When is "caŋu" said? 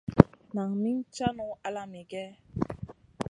1.15-1.49